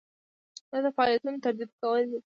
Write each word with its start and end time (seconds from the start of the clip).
دا 0.71 0.77
د 0.85 0.87
فعالیتونو 0.95 1.43
ترتیب 1.45 1.69
کول 1.81 2.01
دي. 2.09 2.19